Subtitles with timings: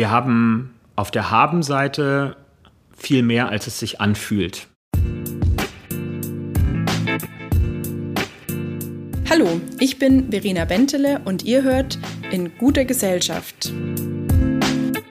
[0.00, 2.34] Wir haben auf der Haben-Seite
[2.96, 4.66] viel mehr, als es sich anfühlt.
[9.28, 11.98] Hallo, ich bin Verena Bentele und ihr hört
[12.30, 13.74] in guter Gesellschaft.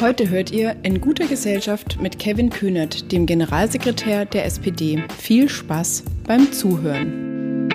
[0.00, 5.04] Heute hört ihr In guter Gesellschaft mit Kevin Kühnert, dem Generalsekretär der SPD.
[5.18, 7.68] Viel Spaß beim Zuhören.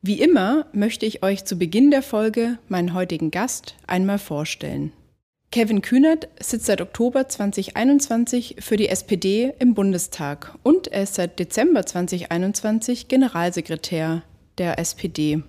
[0.00, 4.94] Wie immer möchte ich euch zu Beginn der Folge meinen heutigen Gast einmal vorstellen.
[5.50, 11.38] Kevin Kühnert sitzt seit Oktober 2021 für die SPD im Bundestag und er ist seit
[11.38, 14.22] Dezember 2021 Generalsekretär
[14.56, 15.42] der SPD.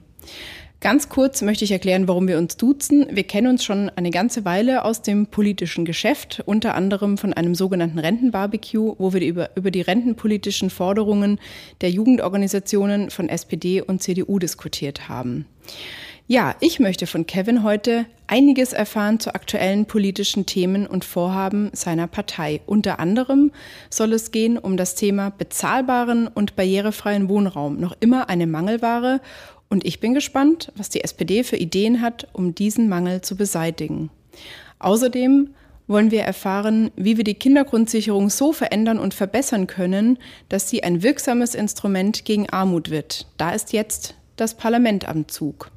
[0.86, 3.08] Ganz kurz möchte ich erklären, warum wir uns duzen.
[3.09, 7.55] Wir kennen uns schon eine ganze Weile aus dem politischen Geschäft, unter anderem von einem
[7.55, 11.39] sogenannten Rentenbarbecue, wo wir über, über die rentenpolitischen Forderungen
[11.81, 15.47] der Jugendorganisationen von SPD und CDU diskutiert haben.
[16.28, 22.08] Ja, ich möchte von Kevin heute einiges erfahren zu aktuellen politischen Themen und Vorhaben seiner
[22.08, 22.61] Partei.
[22.66, 23.52] Unter anderem
[23.91, 29.22] soll es gehen um das Thema bezahlbaren und barrierefreien Wohnraum, noch immer eine Mangelware
[29.69, 34.09] und ich bin gespannt, was die SPD für Ideen hat, um diesen Mangel zu beseitigen.
[34.80, 35.49] Außerdem
[35.88, 40.17] wollen wir erfahren, wie wir die Kindergrundsicherung so verändern und verbessern können,
[40.49, 43.27] dass sie ein wirksames Instrument gegen Armut wird.
[43.38, 45.72] Da ist jetzt das Parlament am Zug.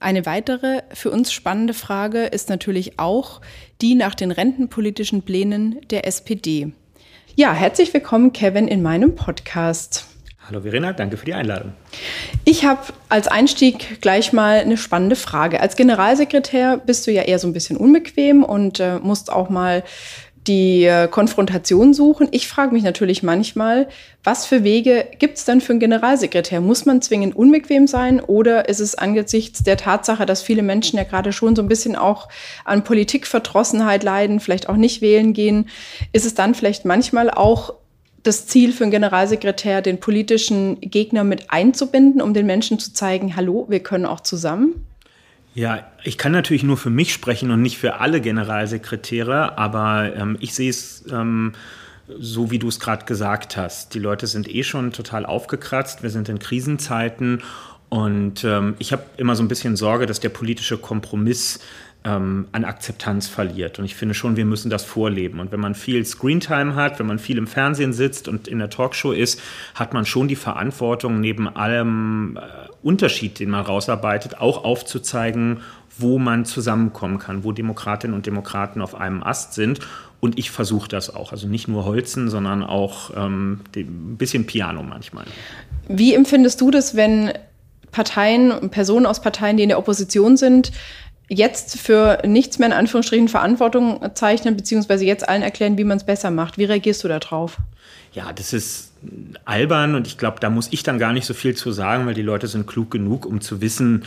[0.00, 3.40] Eine weitere für uns spannende Frage ist natürlich auch
[3.80, 6.72] die nach den rentenpolitischen Plänen der SPD.
[7.34, 10.06] Ja, herzlich willkommen, Kevin, in meinem Podcast.
[10.48, 11.74] Hallo Verena, danke für die Einladung.
[12.46, 15.60] Ich habe als Einstieg gleich mal eine spannende Frage.
[15.60, 19.84] Als Generalsekretär bist du ja eher so ein bisschen unbequem und äh, musst auch mal
[20.46, 22.28] die äh, Konfrontation suchen.
[22.30, 23.88] Ich frage mich natürlich manchmal,
[24.24, 26.62] was für Wege gibt es denn für einen Generalsekretär?
[26.62, 31.04] Muss man zwingend unbequem sein oder ist es angesichts der Tatsache, dass viele Menschen ja
[31.04, 32.30] gerade schon so ein bisschen auch
[32.64, 35.68] an Politikverdrossenheit leiden, vielleicht auch nicht wählen gehen,
[36.14, 37.74] ist es dann vielleicht manchmal auch
[38.28, 43.34] das Ziel für einen Generalsekretär, den politischen Gegner mit einzubinden, um den Menschen zu zeigen,
[43.34, 44.86] hallo, wir können auch zusammen?
[45.54, 50.36] Ja, ich kann natürlich nur für mich sprechen und nicht für alle Generalsekretäre, aber ähm,
[50.40, 51.54] ich sehe es ähm,
[52.18, 53.94] so, wie du es gerade gesagt hast.
[53.94, 57.42] Die Leute sind eh schon total aufgekratzt, wir sind in Krisenzeiten
[57.88, 61.60] und ähm, ich habe immer so ein bisschen Sorge, dass der politische Kompromiss
[62.04, 63.78] ähm, an Akzeptanz verliert.
[63.78, 65.40] Und ich finde schon, wir müssen das vorleben.
[65.40, 68.70] Und wenn man viel Screentime hat, wenn man viel im Fernsehen sitzt und in der
[68.70, 69.40] Talkshow ist,
[69.74, 75.60] hat man schon die Verantwortung, neben allem äh, Unterschied, den man rausarbeitet, auch aufzuzeigen,
[75.98, 79.80] wo man zusammenkommen kann, wo Demokratinnen und Demokraten auf einem Ast sind.
[80.20, 81.32] Und ich versuche das auch.
[81.32, 85.24] Also nicht nur Holzen, sondern auch ähm, ein bisschen Piano manchmal.
[85.88, 87.32] Wie empfindest du das, wenn
[87.90, 90.72] Parteien, Personen aus Parteien, die in der Opposition sind,
[91.28, 96.04] jetzt für nichts mehr in Anführungsstrichen Verantwortung zeichnen, beziehungsweise jetzt allen erklären, wie man es
[96.04, 96.58] besser macht.
[96.58, 97.58] Wie reagierst du darauf?
[98.12, 98.92] Ja, das ist
[99.44, 102.14] albern und ich glaube, da muss ich dann gar nicht so viel zu sagen, weil
[102.14, 104.04] die Leute sind klug genug, um zu wissen,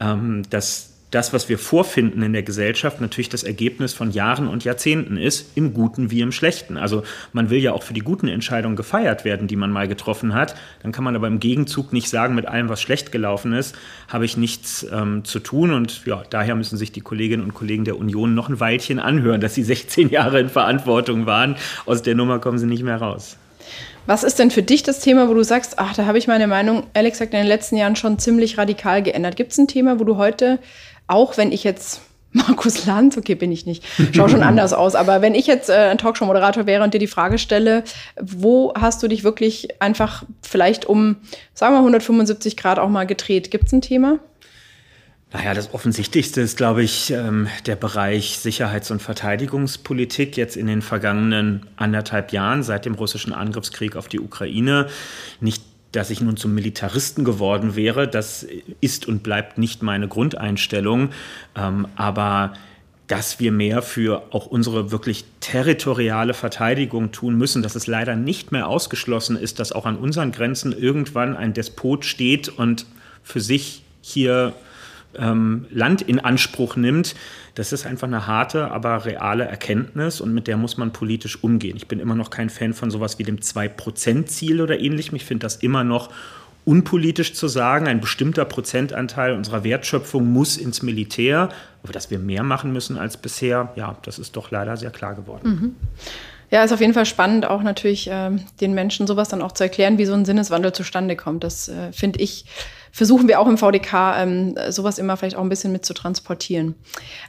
[0.00, 4.64] ähm, dass das, was wir vorfinden in der Gesellschaft, natürlich das Ergebnis von Jahren und
[4.64, 6.76] Jahrzehnten ist, im Guten wie im Schlechten.
[6.76, 10.34] Also man will ja auch für die guten Entscheidungen gefeiert werden, die man mal getroffen
[10.34, 10.56] hat.
[10.82, 13.76] Dann kann man aber im Gegenzug nicht sagen, mit allem, was schlecht gelaufen ist,
[14.08, 15.72] habe ich nichts ähm, zu tun.
[15.72, 19.40] Und ja, daher müssen sich die Kolleginnen und Kollegen der Union noch ein Weilchen anhören,
[19.40, 21.56] dass sie 16 Jahre in Verantwortung waren.
[21.86, 23.36] Aus der Nummer kommen sie nicht mehr raus.
[24.06, 26.46] Was ist denn für dich das Thema, wo du sagst, ach, da habe ich meine
[26.46, 29.36] Meinung, ehrlich gesagt, in den letzten Jahren schon ziemlich radikal geändert?
[29.36, 30.58] Gibt es ein Thema, wo du heute
[31.06, 32.00] auch wenn ich jetzt
[32.34, 35.90] Markus Lanz, okay, bin ich nicht, schau schon anders aus, aber wenn ich jetzt äh,
[35.90, 37.84] ein Talkshow-Moderator wäre und dir die Frage stelle,
[38.20, 41.16] wo hast du dich wirklich einfach vielleicht um,
[41.54, 43.52] sagen wir 175 Grad auch mal gedreht?
[43.52, 44.18] Gibt es ein Thema?
[45.32, 50.80] Naja, das Offensichtlichste ist, glaube ich, ähm, der Bereich Sicherheits- und Verteidigungspolitik jetzt in den
[50.80, 54.86] vergangenen anderthalb Jahren seit dem russischen Angriffskrieg auf die Ukraine.
[55.40, 55.62] Nicht
[55.96, 58.08] dass ich nun zum Militaristen geworden wäre.
[58.08, 58.46] Das
[58.80, 61.10] ist und bleibt nicht meine Grundeinstellung.
[61.56, 62.54] Ähm, aber
[63.06, 68.50] dass wir mehr für auch unsere wirklich territoriale Verteidigung tun müssen, dass es leider nicht
[68.50, 72.86] mehr ausgeschlossen ist, dass auch an unseren Grenzen irgendwann ein Despot steht und
[73.22, 74.54] für sich hier
[75.18, 77.14] ähm, Land in Anspruch nimmt,
[77.54, 81.76] das ist einfach eine harte, aber reale Erkenntnis und mit der muss man politisch umgehen.
[81.76, 85.16] Ich bin immer noch kein Fan von sowas wie dem 2-Prozent-Ziel oder ähnlichem.
[85.16, 86.10] Ich finde das immer noch
[86.64, 91.50] unpolitisch zu sagen, ein bestimmter Prozentanteil unserer Wertschöpfung muss ins Militär,
[91.82, 95.14] aber dass wir mehr machen müssen als bisher, ja, das ist doch leider sehr klar
[95.14, 95.48] geworden.
[95.48, 95.74] Mhm.
[96.50, 99.64] Ja, ist auf jeden Fall spannend, auch natürlich äh, den Menschen sowas dann auch zu
[99.64, 101.42] erklären, wie so ein Sinneswandel zustande kommt.
[101.44, 102.46] Das äh, finde ich
[102.94, 106.76] versuchen wir auch im VDK ähm, sowas immer vielleicht auch ein bisschen mit zu transportieren.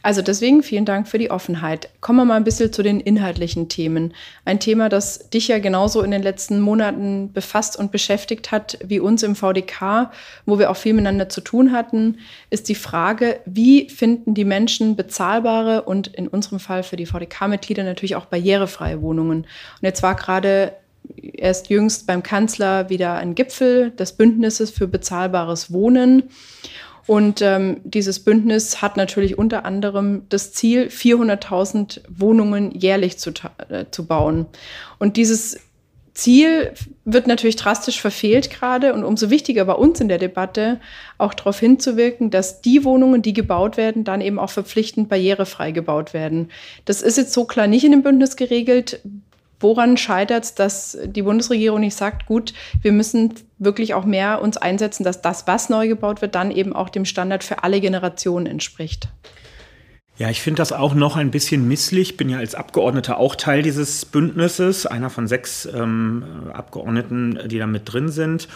[0.04, 1.90] Also deswegen vielen Dank für die Offenheit.
[2.02, 4.14] Kommen wir mal ein bisschen zu den inhaltlichen Themen.
[4.46, 9.00] Ein Thema, das dich ja genauso in den letzten Monaten befasst und beschäftigt hat wie
[9.00, 10.12] uns im VDK,
[10.46, 12.20] wo wir auch viel miteinander zu tun hatten,
[12.52, 17.84] ist die Frage, wie finden die Menschen bezahlbare und in unserem Fall für die VDK-Mitglieder
[17.84, 19.40] natürlich auch barrierefreie Wohnungen.
[19.40, 20.74] Und jetzt war gerade
[21.18, 26.24] erst jüngst beim Kanzler wieder ein Gipfel des Bündnisses für bezahlbares Wohnen.
[27.08, 33.32] Und ähm, dieses Bündnis hat natürlich unter anderem das Ziel, 400.000 Wohnungen jährlich zu,
[33.70, 34.48] äh, zu bauen.
[34.98, 35.60] Und dieses
[36.16, 36.72] Ziel
[37.04, 40.80] wird natürlich drastisch verfehlt gerade und umso wichtiger bei uns in der Debatte
[41.18, 46.14] auch darauf hinzuwirken, dass die Wohnungen, die gebaut werden, dann eben auch verpflichtend barrierefrei gebaut
[46.14, 46.50] werden.
[46.86, 49.02] Das ist jetzt so klar nicht in dem Bündnis geregelt.
[49.66, 52.54] Woran scheitert es, dass die Bundesregierung nicht sagt, gut,
[52.84, 56.72] wir müssen wirklich auch mehr uns einsetzen, dass das, was neu gebaut wird, dann eben
[56.72, 59.08] auch dem Standard für alle Generationen entspricht?
[60.20, 62.16] Ja, ich finde das auch noch ein bisschen misslich.
[62.16, 67.66] Bin ja als Abgeordneter auch Teil dieses Bündnisses, einer von sechs ähm, Abgeordneten, die da
[67.66, 68.48] mit drin sind.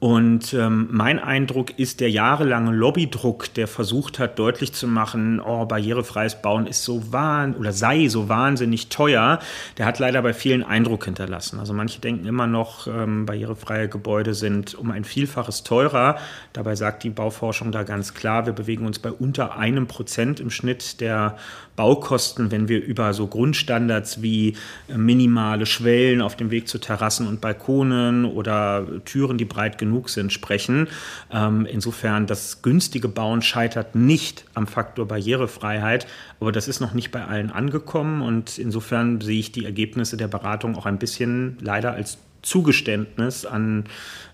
[0.00, 5.66] Und ähm, mein Eindruck ist der jahrelange Lobbydruck, der versucht hat, deutlich zu machen, oh,
[5.66, 9.40] barrierefreies Bauen ist so wahn oder sei so wahnsinnig teuer,
[9.76, 11.58] der hat leider bei vielen Eindruck hinterlassen.
[11.58, 16.18] Also manche denken immer noch, ähm, barrierefreie Gebäude sind um ein Vielfaches teurer.
[16.52, 20.50] Dabei sagt die Bauforschung da ganz klar, wir bewegen uns bei unter einem Prozent im
[20.50, 21.36] Schnitt der
[21.74, 24.54] Baukosten, wenn wir über so Grundstandards wie
[24.88, 29.87] äh, minimale Schwellen auf dem Weg zu Terrassen und Balkonen oder Türen, die breit genug
[30.08, 30.88] sind, sprechen.
[31.32, 36.06] Ähm, insofern, das günstige Bauen scheitert nicht am Faktor Barrierefreiheit,
[36.40, 40.28] aber das ist noch nicht bei allen angekommen und insofern sehe ich die Ergebnisse der
[40.28, 43.84] Beratung auch ein bisschen leider als Zugeständnis an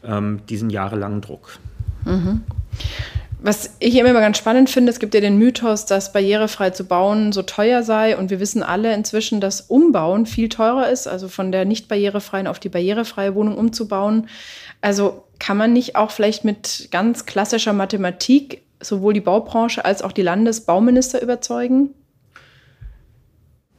[0.04, 1.58] ähm, diesen jahrelangen Druck.
[2.04, 2.42] Mhm.
[3.46, 7.30] Was ich immer ganz spannend finde, es gibt ja den Mythos, dass barrierefrei zu bauen
[7.30, 8.16] so teuer sei.
[8.16, 12.46] Und wir wissen alle inzwischen, dass Umbauen viel teurer ist, also von der nicht barrierefreien
[12.46, 14.28] auf die barrierefreie Wohnung umzubauen.
[14.84, 20.12] Also kann man nicht auch vielleicht mit ganz klassischer Mathematik sowohl die Baubranche als auch
[20.12, 21.94] die Landesbauminister überzeugen?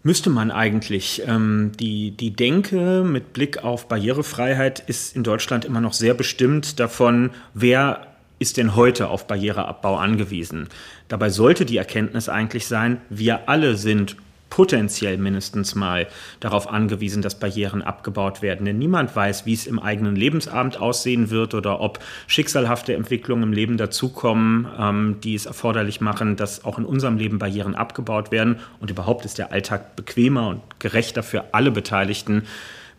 [0.02, 1.22] Müsste man eigentlich.
[1.28, 6.80] Ähm, die, die Denke mit Blick auf Barrierefreiheit ist in Deutschland immer noch sehr bestimmt
[6.80, 8.08] davon, wer
[8.40, 10.70] ist denn heute auf Barriereabbau angewiesen?
[11.08, 14.18] Dabei sollte die Erkenntnis eigentlich sein, wir alle sind
[14.56, 16.08] potenziell mindestens mal
[16.40, 18.66] darauf angewiesen, dass Barrieren abgebaut werden.
[18.66, 23.52] Denn niemand weiß, wie es im eigenen Lebensabend aussehen wird oder ob schicksalhafte Entwicklungen im
[23.52, 28.60] Leben dazukommen, ähm, die es erforderlich machen, dass auch in unserem Leben Barrieren abgebaut werden.
[28.80, 32.44] Und überhaupt ist der Alltag bequemer und gerechter für alle Beteiligten,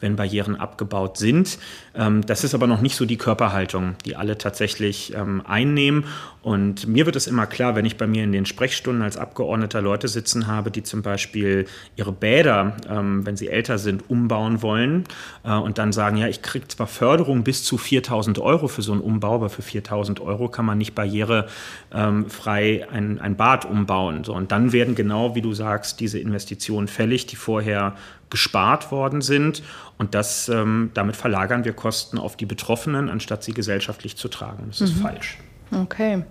[0.00, 1.58] wenn Barrieren abgebaut sind.
[1.96, 6.04] Ähm, das ist aber noch nicht so die Körperhaltung, die alle tatsächlich ähm, einnehmen.
[6.42, 9.82] Und mir wird es immer klar, wenn ich bei mir in den Sprechstunden als Abgeordneter
[9.82, 11.66] Leute sitzen habe, die zum Beispiel
[11.96, 15.04] ihre Bäder, ähm, wenn sie älter sind, umbauen wollen
[15.44, 18.92] äh, und dann sagen, ja, ich kriege zwar Förderung bis zu 4000 Euro für so
[18.92, 24.22] einen Umbau, aber für 4000 Euro kann man nicht barrierefrei ein, ein Bad umbauen.
[24.22, 27.96] So, und dann werden genau, wie du sagst, diese Investitionen fällig, die vorher
[28.30, 29.62] gespart worden sind.
[29.98, 30.50] Und das,
[30.94, 34.64] damit verlagern wir Kosten auf die Betroffenen, anstatt sie gesellschaftlich zu tragen.
[34.66, 35.02] Das ist mhm.
[35.02, 35.38] falsch.
[35.70, 36.24] Okay.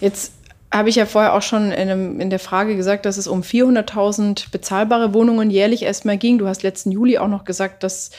[0.00, 0.32] Jetzt
[0.72, 3.42] habe ich ja vorher auch schon in, einem, in der Frage gesagt, dass es um
[3.42, 6.38] 400.000 bezahlbare Wohnungen jährlich erstmal ging.
[6.38, 8.10] Du hast letzten Juli auch noch gesagt, das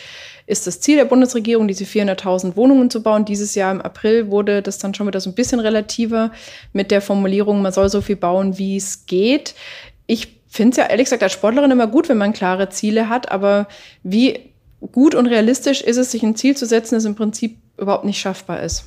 [0.45, 3.25] ist das Ziel der Bundesregierung, diese 400.000 Wohnungen zu bauen.
[3.25, 6.31] Dieses Jahr im April wurde das dann schon wieder so ein bisschen relativer
[6.73, 9.55] mit der Formulierung, man soll so viel bauen, wie es geht.
[10.05, 13.31] Ich finde es ja ehrlich gesagt als Sportlerin immer gut, wenn man klare Ziele hat,
[13.31, 13.67] aber
[14.03, 14.46] wie
[14.91, 18.19] gut und realistisch ist es, sich ein Ziel zu setzen, das im Prinzip überhaupt nicht
[18.19, 18.85] schaffbar ist?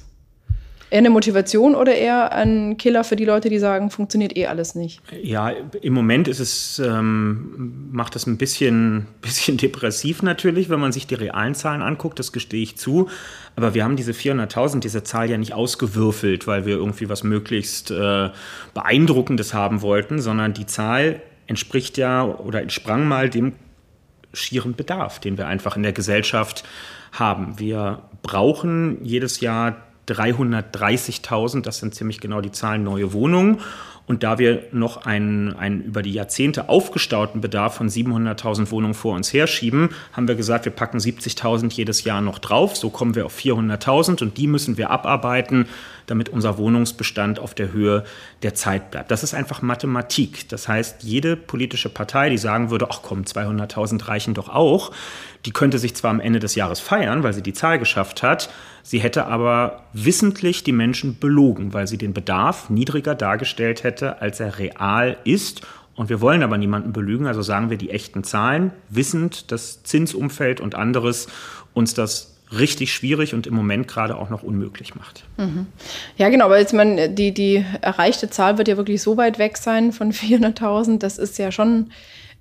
[0.92, 4.75] Eher eine Motivation oder eher ein Killer für die Leute, die sagen, funktioniert eh alles
[4.75, 5.00] nicht?
[5.23, 10.90] Ja, im Moment ist es, ähm, macht das ein bisschen, bisschen depressiv natürlich, wenn man
[10.90, 13.09] sich die realen Zahlen anguckt, das gestehe ich zu.
[13.54, 17.92] Aber wir haben diese 400.000, diese Zahl ja nicht ausgewürfelt, weil wir irgendwie was möglichst
[17.92, 18.30] äh,
[18.75, 23.52] Beeindruckendes haben wollten, sondern die Zahl entspricht ja oder entsprang mal dem
[24.32, 26.64] schieren Bedarf, den wir einfach in der Gesellschaft
[27.12, 27.58] haben.
[27.58, 29.76] Wir brauchen jedes Jahr
[30.09, 33.59] 330.000, das sind ziemlich genau die Zahlen, neue Wohnungen.
[34.11, 39.14] Und da wir noch einen, einen über die Jahrzehnte aufgestauten Bedarf von 700.000 Wohnungen vor
[39.14, 42.76] uns herschieben, haben wir gesagt, wir packen 70.000 jedes Jahr noch drauf.
[42.76, 45.69] So kommen wir auf 400.000 und die müssen wir abarbeiten,
[46.09, 48.02] damit unser Wohnungsbestand auf der Höhe
[48.42, 49.12] der Zeit bleibt.
[49.12, 50.49] Das ist einfach Mathematik.
[50.49, 54.90] Das heißt, jede politische Partei, die sagen würde, ach komm, 200.000 reichen doch auch,
[55.47, 58.50] die könnte sich zwar am Ende des Jahres feiern, weil sie die Zahl geschafft hat,
[58.90, 64.40] sie hätte aber wissentlich die Menschen belogen, weil sie den Bedarf niedriger dargestellt hätte, als
[64.40, 65.62] er real ist.
[65.94, 70.61] Und wir wollen aber niemanden belügen, also sagen wir die echten Zahlen, wissend, dass Zinsumfeld
[70.61, 71.28] und anderes
[71.73, 75.23] uns das richtig schwierig und im Moment gerade auch noch unmöglich macht.
[75.37, 75.66] Mhm.
[76.16, 79.56] Ja, genau, aber jetzt man, die, die erreichte Zahl wird ja wirklich so weit weg
[79.56, 80.99] sein von 400.000.
[80.99, 81.92] Das ist ja schon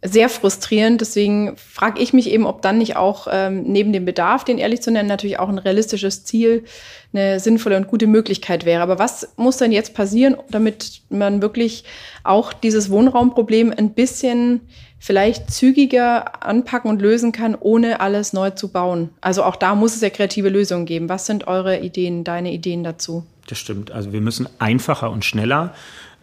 [0.02, 1.02] sehr frustrierend.
[1.02, 4.82] Deswegen frage ich mich eben, ob dann nicht auch ähm, neben dem Bedarf, den ehrlich
[4.82, 6.64] zu nennen, natürlich auch ein realistisches Ziel
[7.12, 8.82] eine sinnvolle und gute Möglichkeit wäre.
[8.82, 11.84] Aber was muss denn jetzt passieren, damit man wirklich
[12.24, 14.62] auch dieses Wohnraumproblem ein bisschen
[15.00, 19.10] vielleicht zügiger anpacken und lösen kann, ohne alles neu zu bauen?
[19.22, 21.10] Also auch da muss es ja kreative Lösungen geben.
[21.10, 23.24] Was sind eure Ideen, deine Ideen dazu?
[23.48, 23.92] Das stimmt.
[23.92, 25.74] Also wir müssen einfacher und schneller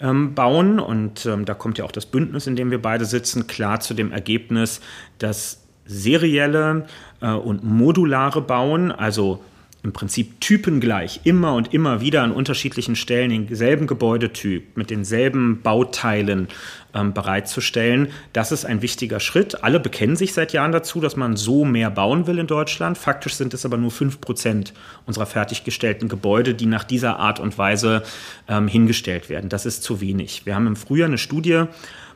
[0.01, 0.79] ähm, bauen.
[0.79, 3.95] Und ähm, da kommt ja auch das Bündnis, in dem wir beide sitzen, klar zu
[3.95, 4.81] dem Ergebnis,
[5.19, 6.87] dass serielle
[7.21, 9.43] äh, und modulare Bauen, also
[9.83, 16.49] im Prinzip typengleich immer und immer wieder an unterschiedlichen Stellen denselben Gebäudetyp mit denselben Bauteilen
[16.97, 18.09] ähm, bereitzustellen.
[18.33, 19.63] Das ist ein wichtiger Schritt.
[19.63, 22.97] Alle bekennen sich seit Jahren dazu, dass man so mehr bauen will in Deutschland.
[22.99, 24.73] Faktisch sind es aber nur fünf Prozent
[25.05, 28.03] unserer fertiggestellten Gebäude, die nach dieser Art und Weise
[28.49, 29.51] ähm, hingestellt werden.
[29.51, 30.47] Das ist zu wenig.
[30.47, 31.65] Wir haben im Frühjahr eine Studie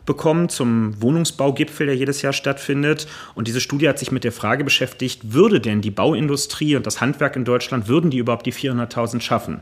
[0.07, 3.07] bekommen zum Wohnungsbaugipfel, der jedes Jahr stattfindet.
[3.35, 7.01] Und diese Studie hat sich mit der Frage beschäftigt, würde denn die Bauindustrie und das
[7.01, 9.61] Handwerk in Deutschland, würden die überhaupt die 400.000 schaffen?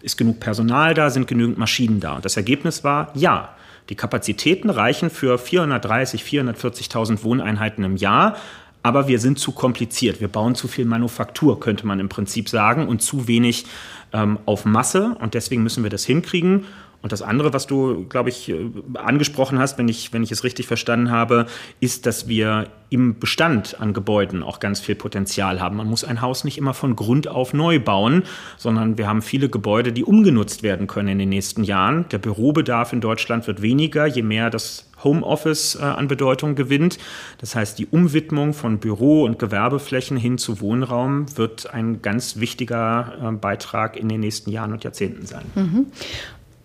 [0.00, 2.16] Ist genug Personal da, sind genügend Maschinen da?
[2.16, 3.54] Und das Ergebnis war ja.
[3.90, 8.36] Die Kapazitäten reichen für 430, 440.000 Wohneinheiten im Jahr.
[8.82, 10.20] Aber wir sind zu kompliziert.
[10.20, 13.66] Wir bauen zu viel Manufaktur, könnte man im Prinzip sagen, und zu wenig
[14.14, 15.16] ähm, auf Masse.
[15.20, 16.64] Und deswegen müssen wir das hinkriegen.
[17.02, 20.44] Und das andere, was du, glaube ich, äh, angesprochen hast, wenn ich, wenn ich es
[20.44, 21.46] richtig verstanden habe,
[21.80, 25.76] ist, dass wir im Bestand an Gebäuden auch ganz viel Potenzial haben.
[25.76, 28.24] Man muss ein Haus nicht immer von Grund auf neu bauen,
[28.56, 32.06] sondern wir haben viele Gebäude, die umgenutzt werden können in den nächsten Jahren.
[32.10, 36.98] Der Bürobedarf in Deutschland wird weniger, je mehr das Homeoffice äh, an Bedeutung gewinnt.
[37.38, 43.14] Das heißt, die Umwidmung von Büro- und Gewerbeflächen hin zu Wohnraum wird ein ganz wichtiger
[43.22, 45.44] äh, Beitrag in den nächsten Jahren und Jahrzehnten sein.
[45.54, 45.86] Mhm.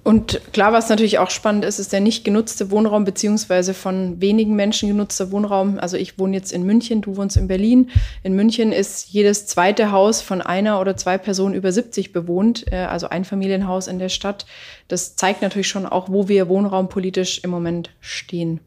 [0.05, 4.55] Und klar, was natürlich auch spannend ist, ist der nicht genutzte Wohnraum beziehungsweise von wenigen
[4.55, 5.79] Menschen genutzter Wohnraum.
[5.79, 7.89] Also ich wohne jetzt in München, du wohnst in Berlin.
[8.21, 12.75] In München ist jedes zweite Haus von einer oder zwei Personen über 70 bewohnt, äh,
[12.75, 14.45] also ein Familienhaus in der Stadt.
[14.87, 18.59] Das zeigt natürlich schon auch, wo wir wohnraumpolitisch im Moment stehen.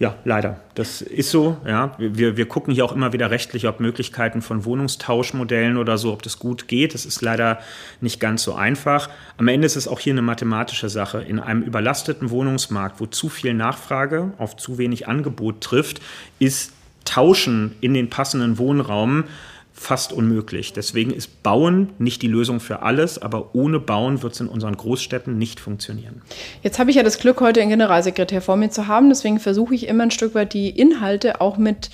[0.00, 0.60] Ja, leider.
[0.74, 1.56] Das ist so.
[1.64, 1.94] Ja.
[1.98, 6.22] Wir, wir gucken hier auch immer wieder rechtlich, ob Möglichkeiten von Wohnungstauschmodellen oder so, ob
[6.22, 6.94] das gut geht.
[6.94, 7.60] Das ist leider
[8.00, 9.08] nicht ganz so einfach.
[9.36, 11.22] Am Ende ist es auch hier eine mathematische Sache.
[11.22, 16.00] In einem überlasteten Wohnungsmarkt, wo zu viel Nachfrage auf zu wenig Angebot trifft,
[16.40, 16.72] ist
[17.04, 19.24] Tauschen in den passenden Wohnraum
[19.76, 20.72] fast unmöglich.
[20.72, 24.76] Deswegen ist Bauen nicht die Lösung für alles, aber ohne Bauen wird es in unseren
[24.76, 26.22] Großstädten nicht funktionieren.
[26.62, 29.08] Jetzt habe ich ja das Glück, heute einen Generalsekretär vor mir zu haben.
[29.08, 31.90] Deswegen versuche ich immer ein Stück weit die Inhalte auch mit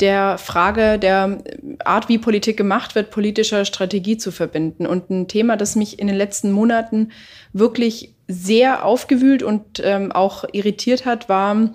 [0.00, 1.42] der Frage der
[1.84, 4.86] Art, wie Politik gemacht wird, politischer Strategie zu verbinden.
[4.86, 7.10] Und ein Thema, das mich in den letzten Monaten
[7.52, 11.70] wirklich sehr aufgewühlt und ähm, auch irritiert hat, war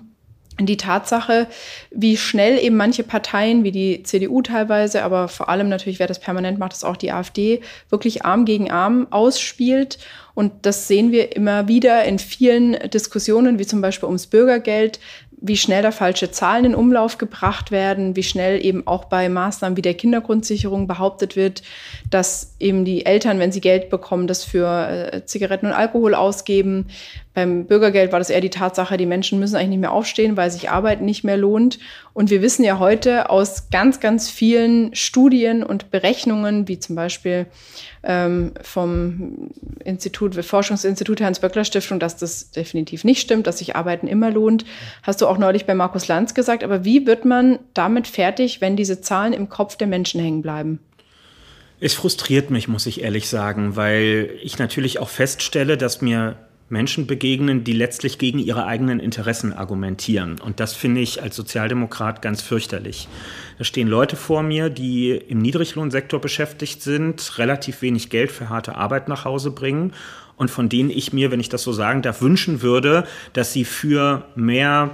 [0.60, 1.46] die Tatsache,
[1.90, 6.18] wie schnell eben manche Parteien, wie die CDU teilweise, aber vor allem natürlich, wer das
[6.18, 9.98] permanent macht, ist auch die AfD, wirklich Arm gegen Arm ausspielt.
[10.34, 14.98] Und das sehen wir immer wieder in vielen Diskussionen, wie zum Beispiel ums Bürgergeld,
[15.44, 19.76] wie schnell da falsche Zahlen in Umlauf gebracht werden, wie schnell eben auch bei Maßnahmen
[19.76, 21.62] wie der Kindergrundsicherung behauptet wird,
[22.10, 26.86] dass eben die Eltern, wenn sie Geld bekommen, das für äh, Zigaretten und Alkohol ausgeben.
[27.34, 30.50] Beim Bürgergeld war das eher die Tatsache, die Menschen müssen eigentlich nicht mehr aufstehen, weil
[30.50, 31.78] sich Arbeit nicht mehr lohnt.
[32.12, 37.46] Und wir wissen ja heute aus ganz, ganz vielen Studien und Berechnungen, wie zum Beispiel
[38.02, 39.50] ähm, vom
[39.82, 44.66] Institut, Forschungsinstitut Hans-Böckler-Stiftung, dass das definitiv nicht stimmt, dass sich Arbeiten immer lohnt.
[45.02, 46.62] Hast du auch neulich bei Markus Lanz gesagt.
[46.62, 50.80] Aber wie wird man damit fertig, wenn diese Zahlen im Kopf der Menschen hängen bleiben?
[51.80, 56.36] Es frustriert mich, muss ich ehrlich sagen, weil ich natürlich auch feststelle, dass mir
[56.72, 60.40] Menschen begegnen, die letztlich gegen ihre eigenen Interessen argumentieren.
[60.40, 63.08] Und das finde ich als Sozialdemokrat ganz fürchterlich.
[63.58, 68.74] Da stehen Leute vor mir, die im Niedriglohnsektor beschäftigt sind, relativ wenig Geld für harte
[68.74, 69.92] Arbeit nach Hause bringen
[70.36, 73.66] und von denen ich mir, wenn ich das so sagen darf, wünschen würde, dass sie
[73.66, 74.92] für mehr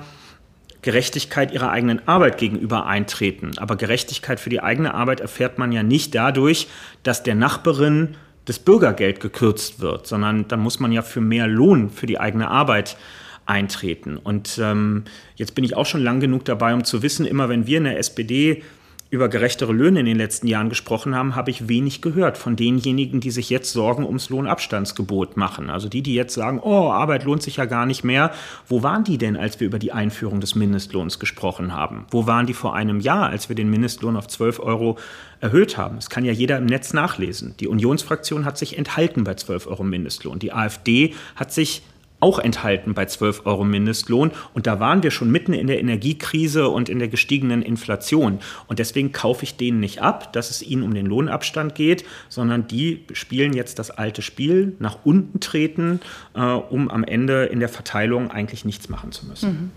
[0.82, 3.52] Gerechtigkeit ihrer eigenen Arbeit gegenüber eintreten.
[3.58, 6.66] Aber Gerechtigkeit für die eigene Arbeit erfährt man ja nicht dadurch,
[7.04, 8.16] dass der Nachbarin
[8.49, 12.49] das Bürgergeld gekürzt wird, sondern dann muss man ja für mehr Lohn für die eigene
[12.49, 12.97] Arbeit
[13.45, 14.17] eintreten.
[14.17, 15.05] Und ähm,
[15.37, 17.85] jetzt bin ich auch schon lang genug dabei, um zu wissen, immer wenn wir in
[17.85, 18.62] der SPD
[19.11, 23.21] über gerechtere Löhne in den letzten Jahren gesprochen haben, habe ich wenig gehört von denjenigen,
[23.21, 25.71] die sich jetzt Sorgen ums Lohnabstandsgebot machen.
[25.71, 28.33] Also die, die jetzt sagen, oh, Arbeit lohnt sich ja gar nicht mehr.
[28.67, 32.07] Wo waren die denn, als wir über die Einführung des Mindestlohns gesprochen haben?
[32.11, 34.99] Wo waren die vor einem Jahr, als wir den Mindestlohn auf 12 Euro
[35.41, 35.97] erhöht haben?
[35.97, 37.55] Das kann ja jeder im Netz nachlesen.
[37.61, 40.38] Die Unionsfraktion hat sich enthalten bei 12 Euro Mindestlohn.
[40.38, 41.83] Die AfD hat sich
[42.20, 44.32] auch enthalten bei 12 Euro Mindestlohn.
[44.54, 48.40] Und da waren wir schon mitten in der Energiekrise und in der gestiegenen Inflation.
[48.66, 52.66] Und deswegen kaufe ich denen nicht ab, dass es ihnen um den Lohnabstand geht, sondern
[52.66, 56.00] die spielen jetzt das alte Spiel, nach unten treten,
[56.34, 59.50] äh, um am Ende in der Verteilung eigentlich nichts machen zu müssen.
[59.50, 59.70] Mhm.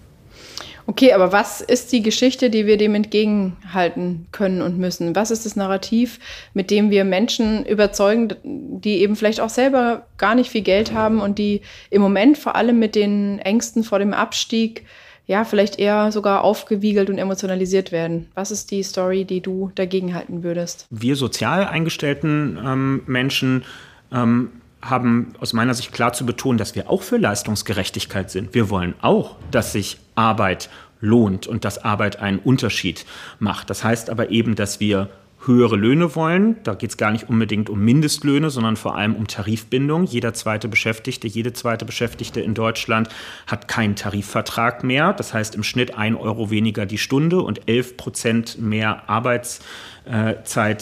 [0.86, 5.16] Okay, aber was ist die Geschichte, die wir dem entgegenhalten können und müssen?
[5.16, 6.20] Was ist das Narrativ,
[6.54, 11.20] mit dem wir Menschen überzeugen, die eben vielleicht auch selber gar nicht viel Geld haben
[11.22, 14.86] und die im Moment vor allem mit den Ängsten vor dem Abstieg
[15.28, 18.30] ja, vielleicht eher sogar aufgewiegelt und emotionalisiert werden.
[18.34, 20.88] Was ist die Story, die du dagegen halten würdest?
[20.90, 23.64] Wir sozial eingestellten ähm, Menschen
[24.12, 24.50] ähm,
[24.82, 28.54] haben aus meiner Sicht klar zu betonen, dass wir auch für Leistungsgerechtigkeit sind.
[28.54, 30.70] Wir wollen auch, dass sich Arbeit
[31.00, 33.06] lohnt und dass Arbeit einen Unterschied
[33.40, 33.70] macht.
[33.70, 35.10] Das heißt aber eben, dass wir
[35.46, 36.58] höhere Löhne wollen.
[36.64, 40.06] Da geht es gar nicht unbedingt um Mindestlöhne, sondern vor allem um Tarifbindung.
[40.06, 43.10] Jeder zweite Beschäftigte, jede zweite Beschäftigte in Deutschland
[43.48, 45.14] hat keinen Tarifvertrag mehr.
[45.14, 49.66] Das heißt im Schnitt ein Euro weniger die Stunde und 11 Prozent mehr Arbeitszeit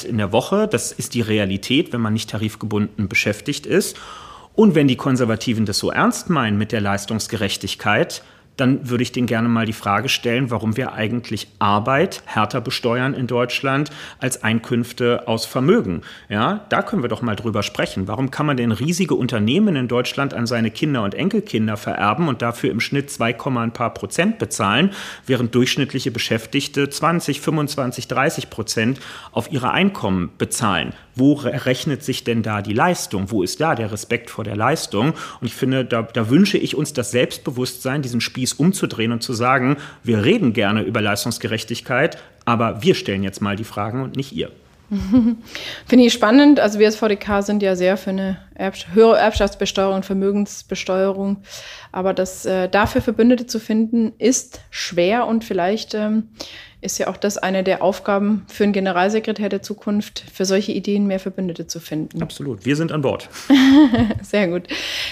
[0.03, 0.67] in der Woche.
[0.67, 3.97] Das ist die Realität, wenn man nicht tarifgebunden beschäftigt ist.
[4.55, 8.23] Und wenn die Konservativen das so ernst meinen mit der Leistungsgerechtigkeit,
[8.59, 13.13] dann würde ich denen gerne mal die Frage stellen, warum wir eigentlich Arbeit härter besteuern
[13.13, 16.01] in Deutschland als Einkünfte aus Vermögen.
[16.29, 18.07] Ja, da können wir doch mal drüber sprechen.
[18.07, 22.41] Warum kann man denn riesige Unternehmen in Deutschland an seine Kinder und Enkelkinder vererben und
[22.41, 24.91] dafür im Schnitt 2, ein paar Prozent bezahlen,
[25.25, 28.99] während durchschnittliche Beschäftigte 20, 25, 30 Prozent
[29.31, 30.93] auf ihre Einkommen bezahlen?
[31.19, 33.29] Wo rechnet sich denn da die Leistung?
[33.29, 35.13] Wo ist da der Respekt vor der Leistung?
[35.39, 39.21] Und ich finde, da, da wünsche ich uns das Selbstbewusstsein, diesen Spieß Spieß umzudrehen und
[39.21, 44.15] zu sagen, wir reden gerne über Leistungsgerechtigkeit, aber wir stellen jetzt mal die Fragen und
[44.15, 44.49] nicht ihr.
[45.87, 46.59] Finde ich spannend.
[46.59, 51.37] Also wir als VDK sind ja sehr für eine Erb höhere Erbschaftsbesteuerung Vermögensbesteuerung.
[51.91, 56.29] Aber das äh, dafür Verbündete zu finden, ist schwer und vielleicht ähm,
[56.81, 61.07] ist ja auch das eine der Aufgaben für einen Generalsekretär der Zukunft, für solche Ideen
[61.07, 62.21] mehr Verbündete zu finden.
[62.21, 63.27] Absolut, wir sind an Bord.
[64.21, 64.67] Sehr gut.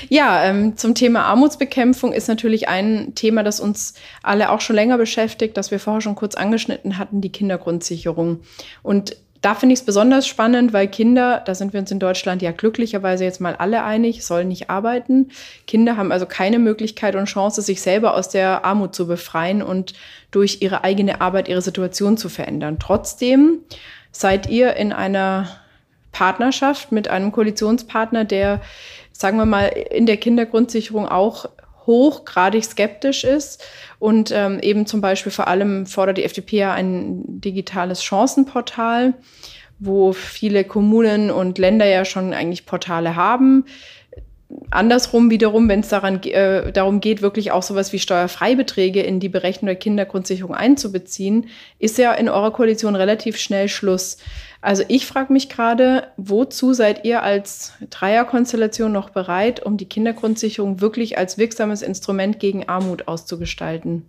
[0.08, 4.98] Ja, ähm, zum Thema Armutsbekämpfung ist natürlich ein Thema, das uns alle auch schon länger
[4.98, 8.40] beschäftigt, das wir vorher schon kurz angeschnitten hatten, die Kindergrundsicherung.
[8.82, 12.42] Und da finde ich es besonders spannend, weil Kinder, da sind wir uns in Deutschland
[12.42, 15.30] ja glücklicherweise jetzt mal alle einig, sollen nicht arbeiten.
[15.68, 19.94] Kinder haben also keine Möglichkeit und Chance, sich selber aus der Armut zu befreien und
[20.32, 22.78] durch ihre eigene Arbeit ihre Situation zu verändern.
[22.80, 23.60] Trotzdem
[24.12, 25.48] seid ihr in einer
[26.12, 28.62] Partnerschaft mit einem Koalitionspartner, der,
[29.12, 31.48] sagen wir mal, in der Kindergrundsicherung auch
[31.88, 33.64] hochgradig skeptisch ist
[33.98, 39.16] und ähm, eben zum Beispiel vor allem fordert die FDP ja ein digitales Chancenportal,
[39.80, 43.66] wo viele Kommunen und Länder ja schon eigentlich Portale haben.
[44.70, 49.28] Andersrum wiederum, wenn es daran, äh, darum geht, wirklich auch sowas wie Steuerfreibeträge in die
[49.28, 51.48] Berechnung der Kindergrundsicherung einzubeziehen,
[51.80, 54.18] ist ja in eurer Koalition relativ schnell Schluss.
[54.62, 60.80] Also ich frage mich gerade, wozu seid ihr als Dreierkonstellation noch bereit, um die Kindergrundsicherung
[60.80, 64.06] wirklich als wirksames Instrument gegen Armut auszugestalten?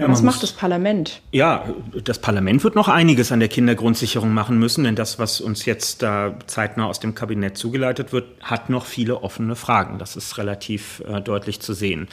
[0.00, 1.20] Ja, Was macht das Parlament?
[1.30, 1.68] Ja,
[2.04, 6.00] das Parlament wird noch einiges an der Kindergrundsicherung machen müssen, denn das, was uns jetzt
[6.00, 9.98] da zeitnah aus dem Kabinett zugeleitet wird, hat noch viele offene Fragen.
[9.98, 12.08] Das ist relativ äh, deutlich zu sehen.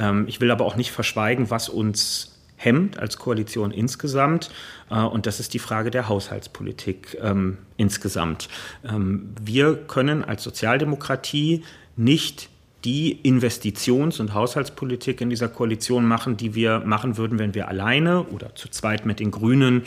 [0.00, 4.50] Ähm, ich will aber auch nicht verschweigen, was uns hemmt als Koalition insgesamt.
[4.90, 8.48] Äh, und das ist die Frage der Haushaltspolitik ähm, insgesamt.
[8.84, 11.62] Ähm, wir können als Sozialdemokratie
[11.96, 12.48] nicht
[12.84, 18.24] die Investitions- und Haushaltspolitik in dieser Koalition machen, die wir machen würden, wenn wir alleine
[18.24, 19.82] oder zu zweit mit den Grünen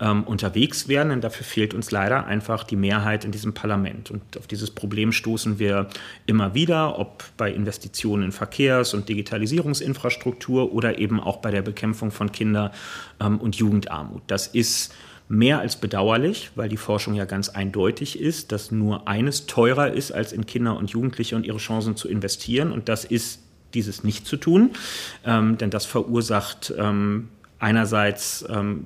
[0.00, 1.08] ähm, unterwegs wären.
[1.08, 4.10] Denn dafür fehlt uns leider einfach die Mehrheit in diesem Parlament.
[4.10, 5.88] Und auf dieses Problem stoßen wir
[6.26, 12.10] immer wieder, ob bei Investitionen in Verkehrs- und Digitalisierungsinfrastruktur oder eben auch bei der Bekämpfung
[12.10, 12.72] von Kinder-
[13.20, 14.22] ähm, und Jugendarmut.
[14.26, 14.92] Das ist
[15.28, 20.12] mehr als bedauerlich, weil die Forschung ja ganz eindeutig ist, dass nur eines teurer ist,
[20.12, 22.72] als in Kinder und Jugendliche und ihre Chancen zu investieren.
[22.72, 23.40] Und das ist
[23.72, 24.70] dieses nicht zu tun,
[25.24, 28.84] ähm, denn das verursacht ähm, einerseits ähm,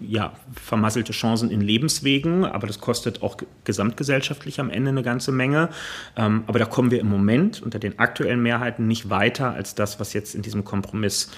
[0.00, 5.68] ja, vermasselte Chancen in Lebenswegen, aber das kostet auch gesamtgesellschaftlich am Ende eine ganze Menge.
[6.16, 10.00] Ähm, aber da kommen wir im Moment unter den aktuellen Mehrheiten nicht weiter als das,
[10.00, 11.30] was jetzt in diesem Kompromiss äh,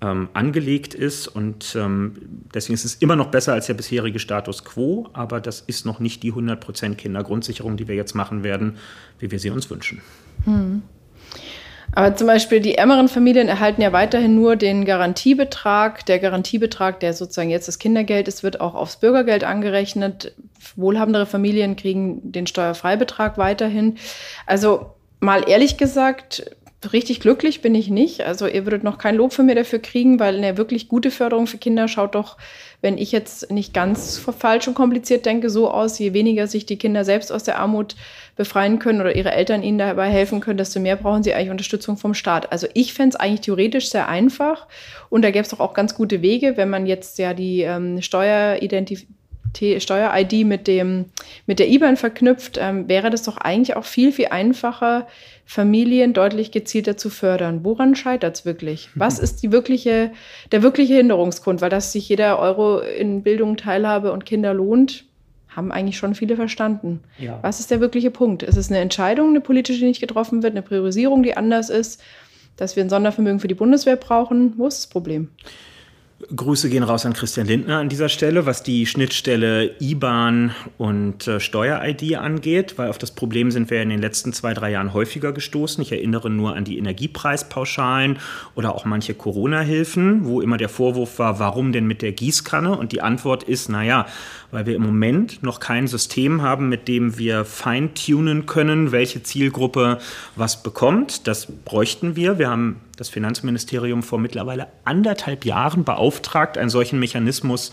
[0.00, 1.28] ähm, angelegt ist.
[1.28, 2.14] Und ähm,
[2.54, 6.00] deswegen ist es immer noch besser als der bisherige Status quo, aber das ist noch
[6.00, 8.76] nicht die 100% Kindergrundsicherung, die wir jetzt machen werden,
[9.18, 10.00] wie wir sie uns wünschen.
[10.44, 10.82] Hm.
[11.94, 16.04] Aber zum Beispiel die ärmeren Familien erhalten ja weiterhin nur den Garantiebetrag.
[16.06, 20.34] Der Garantiebetrag, der sozusagen jetzt das Kindergeld ist, wird auch aufs Bürgergeld angerechnet.
[20.76, 23.96] Wohlhabendere Familien kriegen den Steuerfreibetrag weiterhin.
[24.46, 26.56] Also mal ehrlich gesagt,
[26.92, 28.20] richtig glücklich bin ich nicht.
[28.20, 31.48] Also ihr würdet noch kein Lob von mir dafür kriegen, weil eine wirklich gute Förderung
[31.48, 32.36] für Kinder schaut doch,
[32.80, 36.78] wenn ich jetzt nicht ganz falsch und kompliziert denke, so aus, je weniger sich die
[36.78, 37.96] Kinder selbst aus der Armut
[38.36, 41.96] befreien können oder ihre Eltern ihnen dabei helfen können, desto mehr brauchen sie eigentlich Unterstützung
[41.96, 42.52] vom Staat.
[42.52, 44.68] Also ich fände es eigentlich theoretisch sehr einfach
[45.10, 48.00] und da gäbe es doch auch ganz gute Wege, wenn man jetzt ja die ähm,
[48.00, 49.08] Steueridentität
[49.56, 51.06] Steuer-ID mit, dem,
[51.46, 55.06] mit der IBAN verknüpft, ähm, wäre das doch eigentlich auch viel, viel einfacher,
[55.44, 57.64] Familien deutlich gezielter zu fördern.
[57.64, 58.90] Woran scheitert es wirklich?
[58.94, 60.12] Was ist die wirkliche,
[60.52, 61.62] der wirkliche Hinderungsgrund?
[61.62, 65.04] Weil dass sich jeder Euro in Bildung, Teilhabe und Kinder lohnt,
[65.48, 67.00] haben eigentlich schon viele verstanden.
[67.18, 67.38] Ja.
[67.42, 68.42] Was ist der wirkliche Punkt?
[68.42, 72.02] Ist es eine Entscheidung, eine politische, die nicht getroffen wird, eine Priorisierung, die anders ist,
[72.56, 74.52] dass wir ein Sondervermögen für die Bundeswehr brauchen?
[74.58, 75.30] Wo ist das Problem?
[76.34, 81.38] Grüße gehen raus an Christian Lindner an dieser Stelle, was die Schnittstelle IBAN und äh,
[81.38, 85.30] Steuer-ID angeht, weil auf das Problem sind wir in den letzten zwei, drei Jahren häufiger
[85.32, 85.80] gestoßen.
[85.80, 88.18] Ich erinnere nur an die Energiepreispauschalen
[88.56, 92.76] oder auch manche Corona-Hilfen, wo immer der Vorwurf war, warum denn mit der Gießkanne?
[92.76, 94.06] Und die Antwort ist, naja,
[94.50, 99.98] weil wir im Moment noch kein System haben, mit dem wir feintunen können, welche Zielgruppe
[100.34, 101.28] was bekommt.
[101.28, 102.40] Das bräuchten wir.
[102.40, 107.72] Wir haben das Finanzministerium vor mittlerweile anderthalb Jahren beauftragt, einen solchen Mechanismus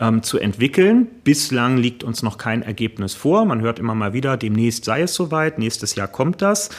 [0.00, 1.06] ähm, zu entwickeln.
[1.22, 3.44] Bislang liegt uns noch kein Ergebnis vor.
[3.44, 6.70] Man hört immer mal wieder, demnächst sei es soweit, nächstes Jahr kommt das.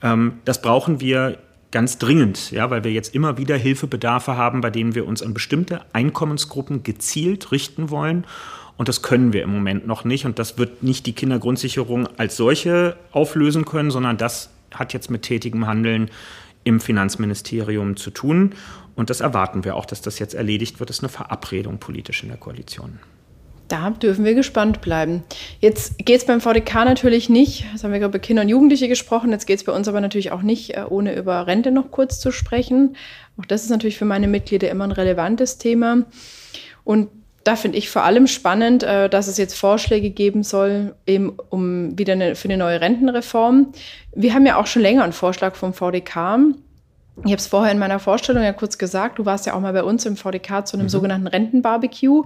[0.00, 1.38] Ähm, das brauchen wir
[1.72, 5.34] ganz dringend, ja, weil wir jetzt immer wieder Hilfebedarfe haben, bei denen wir uns an
[5.34, 8.24] bestimmte Einkommensgruppen gezielt richten wollen.
[8.76, 10.24] Und das können wir im Moment noch nicht.
[10.24, 15.22] Und das wird nicht die Kindergrundsicherung als solche auflösen können, sondern das hat jetzt mit
[15.22, 16.10] tätigem Handeln
[16.64, 18.54] im Finanzministerium zu tun.
[18.96, 20.90] Und das erwarten wir auch, dass das jetzt erledigt wird.
[20.90, 22.98] Das ist eine Verabredung politisch in der Koalition.
[23.68, 25.22] Da dürfen wir gespannt bleiben.
[25.60, 28.88] Jetzt geht es beim VDK natürlich nicht, das haben wir gerade über Kinder und Jugendliche
[28.88, 31.92] gesprochen, jetzt geht es bei uns aber natürlich auch nicht, äh, ohne über Rente noch
[31.92, 32.96] kurz zu sprechen.
[33.38, 36.04] Auch das ist natürlich für meine Mitglieder immer ein relevantes Thema.
[36.82, 37.10] Und
[37.44, 41.98] da finde ich vor allem spannend, äh, dass es jetzt Vorschläge geben soll, eben um
[41.98, 43.72] wieder eine, für eine neue Rentenreform.
[44.14, 46.38] Wir haben ja auch schon länger einen Vorschlag vom VDK.
[47.24, 49.72] Ich habe es vorher in meiner Vorstellung ja kurz gesagt, du warst ja auch mal
[49.72, 50.90] bei uns im VDK zu einem mhm.
[50.90, 52.24] sogenannten Rentenbarbecue,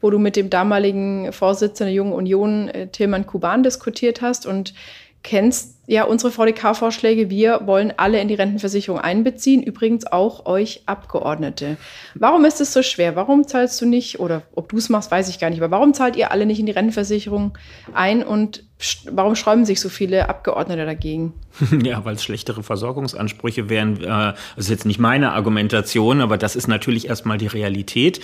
[0.00, 4.74] wo du mit dem damaligen Vorsitzenden der Jungen Union, äh, Tilman Kuban, diskutiert hast und
[5.22, 7.30] kennst ja unsere VDK-Vorschläge.
[7.30, 11.76] Wir wollen alle in die Rentenversicherung einbeziehen, übrigens auch euch Abgeordnete.
[12.14, 13.16] Warum ist es so schwer?
[13.16, 15.94] Warum zahlst du nicht, oder ob du es machst, weiß ich gar nicht, aber warum
[15.94, 17.56] zahlt ihr alle nicht in die Rentenversicherung
[17.94, 18.64] ein und
[19.10, 21.32] warum schräumen sich so viele Abgeordnete dagegen?
[21.82, 24.02] Ja, weil es schlechtere Versorgungsansprüche wären.
[24.02, 28.20] Äh, das ist jetzt nicht meine Argumentation, aber das ist natürlich erstmal die Realität.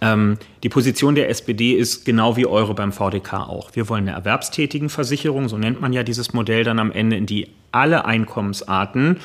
[0.00, 3.70] Ähm, die Position der SPD ist genau wie eure beim VDK auch.
[3.74, 7.16] Wir wollen eine erwerbstätigen Versicherung, so nennt man ja dieses Modell dann am Ende Ende,
[7.16, 9.18] in die alle Einkommensarten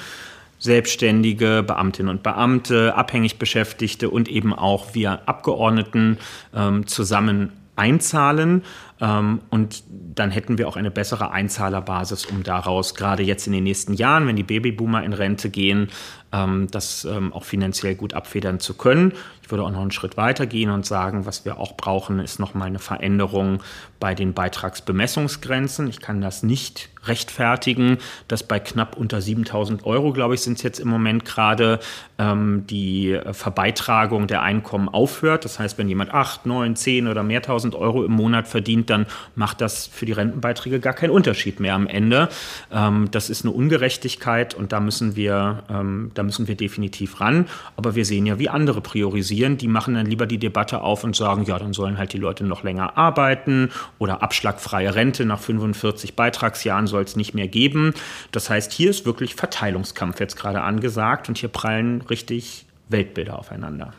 [0.59, 6.19] Selbstständige, Beamtinnen und Beamte, abhängig Beschäftigte und eben auch wir Abgeordneten
[6.55, 8.63] ähm, zusammen einzahlen.
[9.01, 13.63] Ähm, und dann hätten wir auch eine bessere Einzahlerbasis, um daraus gerade jetzt in den
[13.63, 15.89] nächsten Jahren, wenn die Babyboomer in Rente gehen,
[16.31, 19.13] ähm, das ähm, auch finanziell gut abfedern zu können.
[19.41, 22.39] Ich würde auch noch einen Schritt weiter gehen und sagen, was wir auch brauchen, ist
[22.39, 23.61] nochmal eine Veränderung
[23.99, 25.87] bei den Beitragsbemessungsgrenzen.
[25.87, 30.63] Ich kann das nicht rechtfertigen, dass bei knapp unter 7000 Euro, glaube ich, sind es
[30.63, 31.79] jetzt im Moment gerade,
[32.17, 35.43] ähm, die Verbeitragung der Einkommen aufhört.
[35.43, 39.07] Das heißt, wenn jemand 8, 9, 10 oder mehr tausend Euro im Monat verdient, dann
[39.35, 42.29] macht das für die Rentenbeiträge gar keinen Unterschied mehr am Ende.
[42.71, 47.47] Ähm, das ist eine Ungerechtigkeit und da müssen wir, ähm, da müssen wir definitiv ran.
[47.75, 49.57] Aber wir sehen ja, wie andere priorisieren.
[49.57, 52.43] Die machen dann lieber die Debatte auf und sagen, ja, dann sollen halt die Leute
[52.43, 57.93] noch länger arbeiten oder abschlagfreie Rente nach 45 Beitragsjahren soll es nicht mehr geben.
[58.31, 63.93] Das heißt, hier ist wirklich Verteilungskampf jetzt gerade angesagt und hier prallen richtig Weltbilder aufeinander.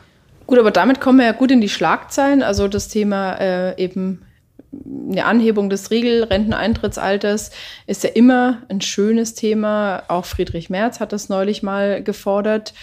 [0.45, 2.43] Gut, aber damit kommen wir ja gut in die Schlagzeilen.
[2.43, 4.21] Also das Thema äh, eben
[5.11, 7.51] eine Anhebung des Regelrenteneintrittsalters
[7.87, 10.03] ist ja immer ein schönes Thema.
[10.07, 12.73] Auch Friedrich Merz hat das neulich mal gefordert.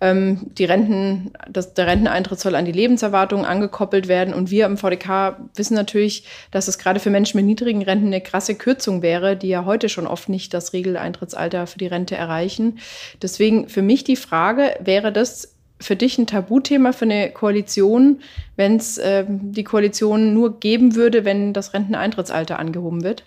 [0.00, 4.34] Ähm, die Renten, das, der Renteneintritt soll an die Lebenserwartung angekoppelt werden.
[4.34, 8.20] Und wir im VDK wissen natürlich, dass es gerade für Menschen mit niedrigen Renten eine
[8.20, 12.78] krasse Kürzung wäre, die ja heute schon oft nicht das Regeleintrittsalter für die Rente erreichen.
[13.22, 18.20] Deswegen für mich die Frage, wäre das für dich ein Tabuthema für eine Koalition,
[18.56, 23.24] wenn es äh, die Koalition nur geben würde, wenn das Renteneintrittsalter angehoben wird?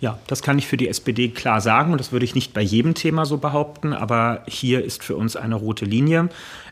[0.00, 2.62] Ja, das kann ich für die SPD klar sagen und das würde ich nicht bei
[2.62, 6.30] jedem Thema so behaupten, aber hier ist für uns eine rote Linie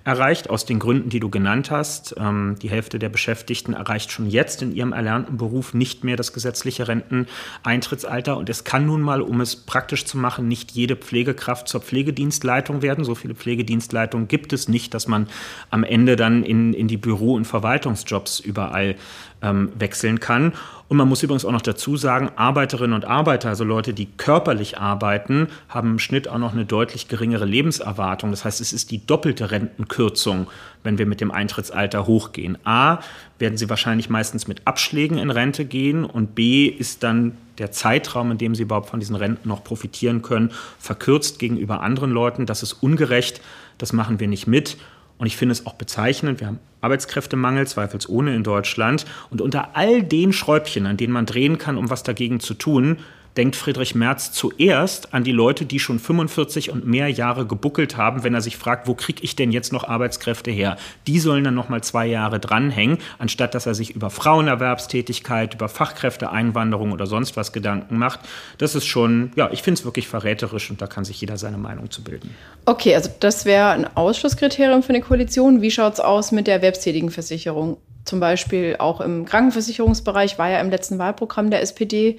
[0.08, 2.14] erreicht, aus den Gründen, die du genannt hast.
[2.18, 6.32] Ähm, die Hälfte der Beschäftigten erreicht schon jetzt in ihrem erlernten Beruf nicht mehr das
[6.32, 8.38] gesetzliche Renteneintrittsalter.
[8.38, 12.80] Und es kann nun mal, um es praktisch zu machen, nicht jede Pflegekraft zur Pflegedienstleitung
[12.80, 13.04] werden.
[13.04, 15.28] So viele Pflegedienstleitungen gibt es nicht, dass man
[15.68, 18.96] am Ende dann in, in die Büro- und Verwaltungsjobs überall
[19.42, 20.54] ähm, wechseln kann.
[20.88, 24.78] Und man muss übrigens auch noch dazu sagen, Arbeiterinnen und Arbeiter, also Leute, die körperlich
[24.78, 28.30] arbeiten, haben im Schnitt auch noch eine deutlich geringere Lebenserwartung.
[28.30, 30.46] Das heißt, es ist die doppelte Rentenkürzung Kürzung,
[30.84, 32.56] wenn wir mit dem Eintrittsalter hochgehen.
[32.62, 32.98] A,
[33.40, 38.30] werden sie wahrscheinlich meistens mit Abschlägen in Rente gehen und B ist dann der Zeitraum,
[38.30, 42.46] in dem sie überhaupt von diesen Renten noch profitieren können, verkürzt gegenüber anderen Leuten.
[42.46, 43.40] Das ist ungerecht,
[43.76, 44.76] das machen wir nicht mit.
[45.18, 49.04] Und ich finde es auch bezeichnend, wir haben Arbeitskräftemangel, zweifelsohne in Deutschland.
[49.30, 52.98] Und unter all den Schräubchen, an denen man drehen kann, um was dagegen zu tun,
[53.38, 58.24] denkt Friedrich Merz zuerst an die Leute, die schon 45 und mehr Jahre gebuckelt haben,
[58.24, 60.76] wenn er sich fragt, wo kriege ich denn jetzt noch Arbeitskräfte her?
[61.06, 65.68] Die sollen dann noch mal zwei Jahre dranhängen, anstatt dass er sich über Frauenerwerbstätigkeit, über
[65.68, 68.20] Fachkräfteeinwanderung oder sonst was Gedanken macht.
[68.58, 71.58] Das ist schon, ja, ich finde es wirklich verräterisch und da kann sich jeder seine
[71.58, 72.34] Meinung zu bilden.
[72.66, 75.62] Okay, also das wäre ein Ausschlusskriterium für eine Koalition.
[75.62, 77.78] Wie schaut es aus mit der Erwerbstätigenversicherung?
[78.08, 82.16] zum Beispiel auch im Krankenversicherungsbereich, war ja im letzten Wahlprogramm der SPD.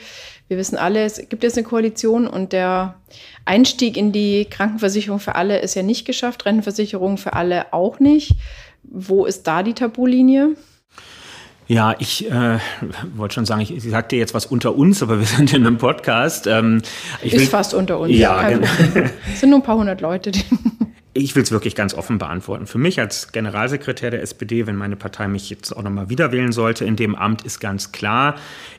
[0.49, 2.95] Wir wissen alle, es gibt jetzt eine Koalition und der
[3.45, 8.31] Einstieg in die Krankenversicherung für alle ist ja nicht geschafft, Rentenversicherung für alle auch nicht.
[8.81, 10.55] Wo ist da die Tabulinie?
[11.67, 12.57] Ja, ich äh,
[13.15, 15.77] wollte schon sagen, ich, ich sagte jetzt was unter uns, aber wir sind in einem
[15.77, 16.47] Podcast.
[16.47, 16.81] Ähm,
[17.21, 18.17] ist will, fast unter uns.
[18.17, 18.67] Ja, genau.
[19.31, 20.31] Es sind nur ein paar hundert Leute.
[21.21, 22.65] Ich will es wirklich ganz offen beantworten.
[22.65, 26.53] Für mich als Generalsekretär der SPD, wenn meine Partei mich jetzt auch nochmal wieder wählen
[26.53, 28.35] sollte in dem Amt, ist ganz klar,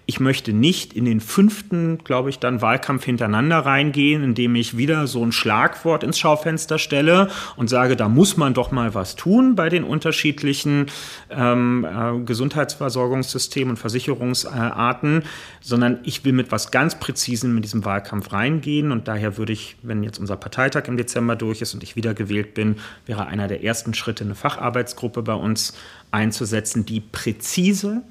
[0.06, 5.06] ich möchte nicht in den fünften, glaube ich, dann Wahlkampf hintereinander reingehen, indem ich wieder
[5.06, 9.54] so ein Schlagwort ins Schaufenster stelle und sage, da muss man doch mal was tun
[9.54, 10.86] bei den unterschiedlichen
[11.30, 15.22] ähm, äh, Gesundheitsversorgungssystemen und Versicherungsarten,
[15.60, 19.76] sondern ich will mit was ganz Präzisen in diesem Wahlkampf reingehen und daher würde ich,
[19.82, 23.48] wenn jetzt unser Parteitag im Dezember durch ist und ich wieder gewählt bin, wäre einer
[23.48, 25.74] der ersten Schritte eine Facharbeitsgruppe bei uns
[26.10, 28.02] einzusetzen, die präzise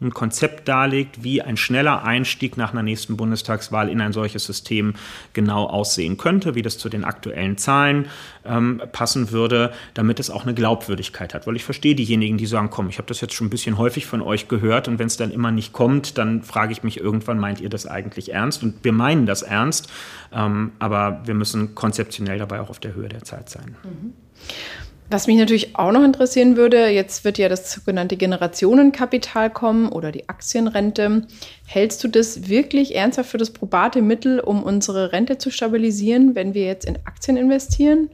[0.00, 4.94] ein Konzept darlegt, wie ein schneller Einstieg nach einer nächsten Bundestagswahl in ein solches System
[5.32, 8.06] genau aussehen könnte, wie das zu den aktuellen Zahlen
[8.44, 11.46] ähm, passen würde, damit es auch eine Glaubwürdigkeit hat.
[11.46, 14.06] Weil ich verstehe diejenigen, die sagen, komm, ich habe das jetzt schon ein bisschen häufig
[14.06, 17.38] von euch gehört und wenn es dann immer nicht kommt, dann frage ich mich irgendwann,
[17.38, 18.62] meint ihr das eigentlich ernst?
[18.62, 19.90] Und wir meinen das ernst,
[20.32, 23.76] ähm, aber wir müssen konzeptionell dabei auch auf der Höhe der Zeit sein.
[23.84, 24.12] Mhm.
[25.10, 30.10] Was mich natürlich auch noch interessieren würde, jetzt wird ja das sogenannte Generationenkapital kommen oder
[30.10, 31.26] die Aktienrente.
[31.66, 36.54] Hältst du das wirklich ernsthaft für das probate Mittel, um unsere Rente zu stabilisieren, wenn
[36.54, 38.10] wir jetzt in Aktien investieren?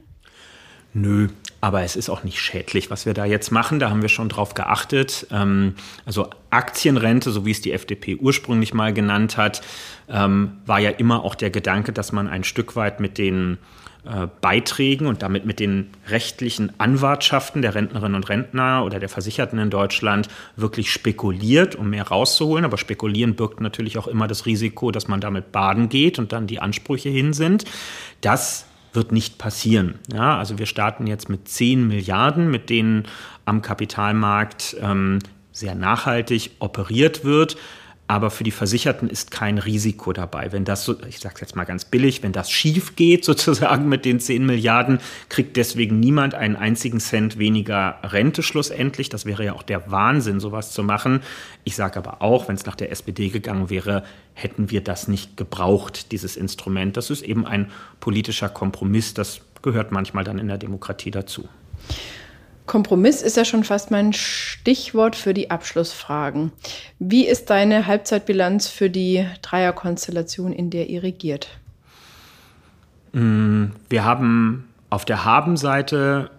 [0.93, 1.29] Nö,
[1.61, 3.79] aber es ist auch nicht schädlich, was wir da jetzt machen.
[3.79, 5.27] Da haben wir schon drauf geachtet.
[5.31, 5.75] Ähm,
[6.05, 9.61] also Aktienrente, so wie es die FDP ursprünglich mal genannt hat,
[10.09, 13.57] ähm, war ja immer auch der Gedanke, dass man ein Stück weit mit den
[14.03, 19.59] äh, Beiträgen und damit mit den rechtlichen Anwartschaften der Rentnerinnen und Rentner oder der Versicherten
[19.59, 22.65] in Deutschland wirklich spekuliert, um mehr rauszuholen.
[22.65, 26.47] Aber spekulieren birgt natürlich auch immer das Risiko, dass man damit baden geht und dann
[26.47, 27.65] die Ansprüche hin sind.
[28.21, 29.99] Das wird nicht passieren.
[30.11, 33.03] Ja, also wir starten jetzt mit 10 Milliarden, mit denen
[33.45, 35.19] am Kapitalmarkt ähm,
[35.51, 37.55] sehr nachhaltig operiert wird
[38.11, 40.51] aber für die Versicherten ist kein Risiko dabei.
[40.51, 43.87] Wenn das, so, ich sage es jetzt mal ganz billig, wenn das schief geht sozusagen
[43.87, 49.07] mit den 10 Milliarden, kriegt deswegen niemand einen einzigen Cent weniger Rente schlussendlich.
[49.07, 51.21] Das wäre ja auch der Wahnsinn, sowas zu machen.
[51.63, 55.37] Ich sage aber auch, wenn es nach der SPD gegangen wäre, hätten wir das nicht
[55.37, 56.97] gebraucht, dieses Instrument.
[56.97, 57.71] Das ist eben ein
[58.01, 59.13] politischer Kompromiss.
[59.13, 61.47] Das gehört manchmal dann in der Demokratie dazu.
[62.65, 66.51] Kompromiss ist ja schon fast mein Stichwort für die Abschlussfragen.
[66.99, 71.49] Wie ist deine Halbzeitbilanz für die Dreierkonstellation, in der ihr regiert?
[73.13, 76.29] Mm, wir haben auf der Habenseite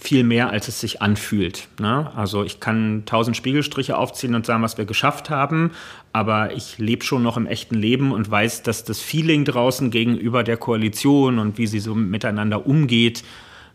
[0.00, 1.66] viel mehr, als es sich anfühlt.
[1.80, 2.10] Ne?
[2.14, 5.72] Also ich kann tausend Spiegelstriche aufziehen und sagen, was wir geschafft haben,
[6.12, 10.44] aber ich lebe schon noch im echten Leben und weiß, dass das Feeling draußen gegenüber
[10.44, 13.24] der Koalition und wie sie so miteinander umgeht,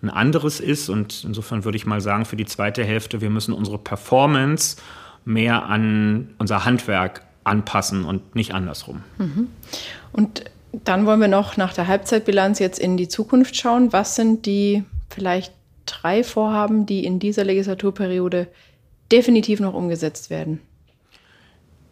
[0.03, 0.89] ein anderes ist.
[0.89, 4.77] Und insofern würde ich mal sagen, für die zweite Hälfte, wir müssen unsere Performance
[5.25, 9.03] mehr an unser Handwerk anpassen und nicht andersrum.
[9.17, 9.47] Mhm.
[10.11, 10.43] Und
[10.83, 13.93] dann wollen wir noch nach der Halbzeitbilanz jetzt in die Zukunft schauen.
[13.93, 15.53] Was sind die vielleicht
[15.85, 18.47] drei Vorhaben, die in dieser Legislaturperiode
[19.11, 20.59] definitiv noch umgesetzt werden?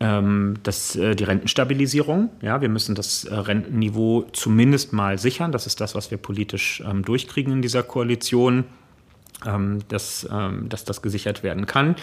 [0.02, 2.32] Ähm, das, äh, die Rentenstabilisierung.
[2.42, 5.52] Ja, wir müssen das äh, Rentenniveau zumindest mal sichern.
[5.52, 8.66] Das ist das, was wir politisch ähm, durchkriegen in dieser Koalition.
[9.44, 11.96] Ähm, dass, ähm, dass das gesichert werden kann.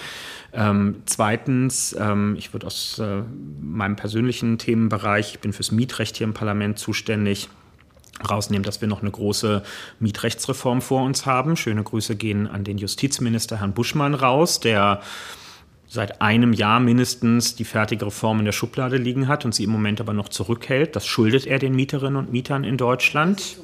[0.53, 1.97] Ähm, zweitens,
[2.37, 3.23] ich würde aus äh,
[3.61, 7.49] meinem persönlichen Themenbereich, ich bin fürs Mietrecht hier im Parlament zuständig,
[8.29, 9.63] rausnehmen, dass wir noch eine große
[10.01, 11.57] Mietrechtsreform vor uns haben.
[11.57, 15.01] Schöne Grüße gehen an den Justizminister Herrn Buschmann raus, der
[15.89, 19.71] seit einem Jahr mindestens die fertige Reform in der Schublade liegen hat und sie im
[19.71, 20.95] Moment aber noch zurückhält.
[20.95, 23.59] Das schuldet er den Mieterinnen und Mietern in Deutschland.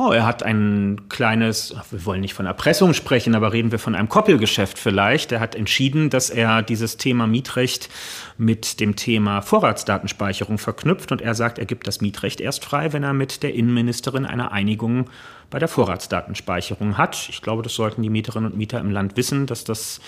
[0.00, 3.96] Oh, er hat ein kleines, wir wollen nicht von Erpressung sprechen, aber reden wir von
[3.96, 5.32] einem Koppelgeschäft vielleicht.
[5.32, 7.88] Er hat entschieden, dass er dieses Thema Mietrecht
[8.36, 13.02] mit dem Thema Vorratsdatenspeicherung verknüpft und er sagt, er gibt das Mietrecht erst frei, wenn
[13.02, 15.10] er mit der Innenministerin eine Einigung
[15.50, 17.28] bei der Vorratsdatenspeicherung hat.
[17.28, 20.00] Ich glaube, das sollten die Mieterinnen und Mieter im Land wissen, dass das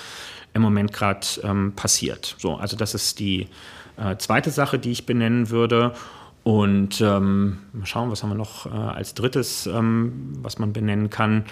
[0.55, 2.37] im Moment gerade ähm, passiert.
[2.39, 3.49] So, also das ist die
[3.97, 5.95] äh, zweite Sache, die ich benennen würde.
[6.43, 11.11] Und ähm, mal schauen, was haben wir noch äh, als drittes, ähm, was man benennen
[11.11, 11.45] kann.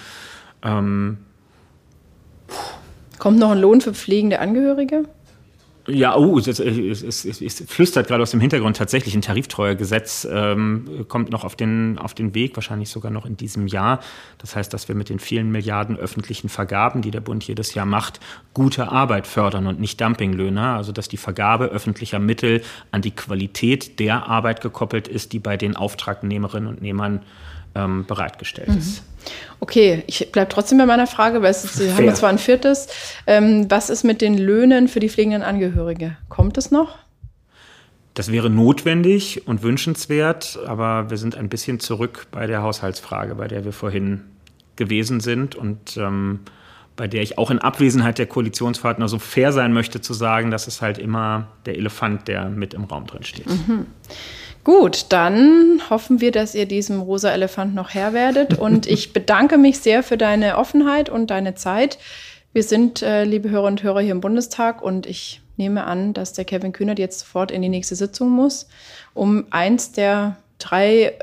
[0.63, 1.19] Ähm,
[3.19, 5.05] Kommt noch ein Lohn für pflegende Angehörige?
[5.91, 11.07] Ja, oh, es, es, es, es, flüstert gerade aus dem Hintergrund tatsächlich ein Tariftreuegesetz ähm,
[11.09, 14.01] kommt noch auf den, auf den Weg, wahrscheinlich sogar noch in diesem Jahr.
[14.37, 17.87] Das heißt, dass wir mit den vielen Milliarden öffentlichen Vergaben, die der Bund jedes Jahr
[17.87, 18.21] macht,
[18.53, 20.75] gute Arbeit fördern und nicht Dumpinglöhne.
[20.75, 25.57] Also dass die Vergabe öffentlicher Mittel an die Qualität der Arbeit gekoppelt ist, die bei
[25.57, 27.23] den Auftragnehmerinnen und Nehmern
[27.75, 28.79] ähm, bereitgestellt mhm.
[28.79, 29.03] ist.
[29.61, 32.39] Okay, ich bleibe trotzdem bei meiner Frage, weil es ist, Sie haben wir zwar ein
[32.39, 32.89] viertes.
[33.27, 36.17] Ähm, was ist mit den Löhnen für die pflegenden Angehörige?
[36.29, 36.99] Kommt es noch?
[38.15, 43.47] Das wäre notwendig und wünschenswert, aber wir sind ein bisschen zurück bei der Haushaltsfrage, bei
[43.47, 44.23] der wir vorhin
[44.77, 46.41] gewesen sind und ähm,
[46.97, 50.67] bei der ich auch in Abwesenheit der Koalitionspartner so fair sein möchte zu sagen, dass
[50.67, 53.47] es halt immer der Elefant, der mit im Raum drin steht.
[53.47, 53.87] Mhm.
[54.65, 58.59] Gut, dann hoffen wir, dass ihr diesem rosa Elefant noch Herr werdet.
[58.59, 61.99] Und ich bedanke mich sehr für deine Offenheit und deine Zeit.
[62.53, 66.33] Wir sind, äh, liebe Hörer und Hörer, hier im Bundestag und ich nehme an, dass
[66.33, 68.69] der Kevin Kühnert jetzt sofort in die nächste Sitzung muss,
[69.15, 71.15] um eins der drei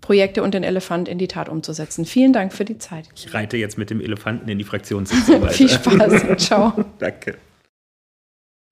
[0.00, 2.04] Projekte und den Elefant in die Tat umzusetzen.
[2.04, 3.08] Vielen Dank für die Zeit.
[3.16, 6.36] Ich reite jetzt mit dem Elefanten in die Fraktionssitzung Viel Spaß.
[6.36, 6.72] Ciao.
[6.98, 7.36] Danke.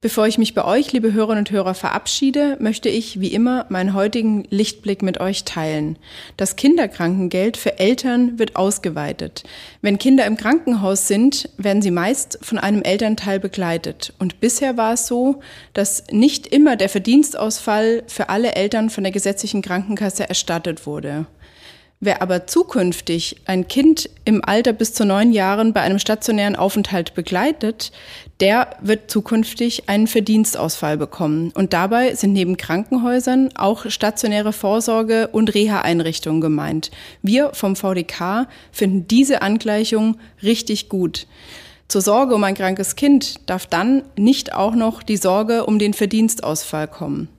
[0.04, 3.94] Bevor ich mich bei euch, liebe Hörerinnen und Hörer, verabschiede, möchte ich wie immer meinen
[3.94, 5.96] heutigen Lichtblick mit euch teilen.
[6.36, 9.44] Das Kinderkrankengeld für Eltern wird ausgeweitet.
[9.80, 14.12] Wenn Kinder im Krankenhaus sind, werden sie meist von einem Elternteil begleitet.
[14.18, 15.40] Und bisher war es so,
[15.72, 21.24] dass nicht immer der Verdienstausfall für alle Eltern von der gesetzlichen Krankenkasse erstattet wurde.
[22.04, 27.14] Wer aber zukünftig ein Kind im Alter bis zu neun Jahren bei einem stationären Aufenthalt
[27.14, 27.92] begleitet,
[28.40, 31.50] der wird zukünftig einen Verdienstausfall bekommen.
[31.54, 36.90] Und dabei sind neben Krankenhäusern auch stationäre Vorsorge- und Reha-Einrichtungen gemeint.
[37.22, 41.26] Wir vom VDK finden diese Angleichung richtig gut.
[41.88, 45.94] Zur Sorge um ein krankes Kind darf dann nicht auch noch die Sorge um den
[45.94, 47.30] Verdienstausfall kommen.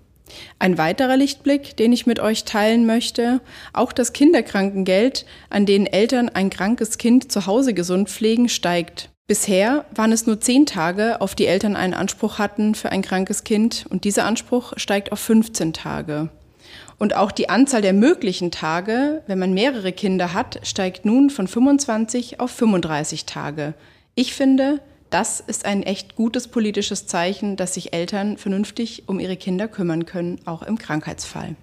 [0.60, 3.42] Ein weiterer Lichtblick, den ich mit euch teilen möchte,
[3.74, 9.10] auch das Kinderkrankengeld, an denen Eltern ein krankes Kind zu Hause gesund pflegen, steigt.
[9.28, 13.44] Bisher waren es nur zehn Tage, auf die Eltern einen Anspruch hatten für ein krankes
[13.44, 16.30] Kind und dieser Anspruch steigt auf 15 Tage.
[16.98, 21.48] Und auch die Anzahl der möglichen Tage, wenn man mehrere Kinder hat, steigt nun von
[21.48, 23.74] 25 auf 35 Tage.
[24.14, 24.80] Ich finde,
[25.16, 30.06] das ist ein echt gutes politisches Zeichen, dass sich Eltern vernünftig um ihre Kinder kümmern
[30.06, 31.56] können, auch im Krankheitsfall.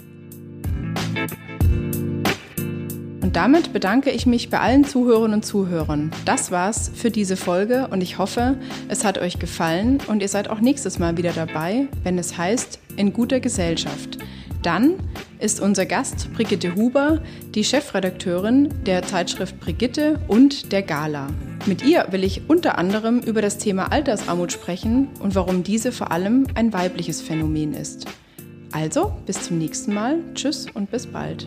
[3.20, 6.12] Und damit bedanke ich mich bei allen Zuhörerinnen und Zuhörern.
[6.24, 8.56] Das war's für diese Folge und ich hoffe,
[8.88, 12.78] es hat euch gefallen und ihr seid auch nächstes Mal wieder dabei, wenn es heißt
[12.96, 14.16] In guter Gesellschaft.
[14.62, 14.94] Dann
[15.40, 17.20] ist unser Gast Brigitte Huber,
[17.54, 21.28] die Chefredakteurin der Zeitschrift Brigitte und der Gala.
[21.66, 26.12] Mit ihr will ich unter anderem über das Thema Altersarmut sprechen und warum diese vor
[26.12, 28.06] allem ein weibliches Phänomen ist.
[28.70, 30.18] Also, bis zum nächsten Mal.
[30.34, 31.46] Tschüss und bis bald.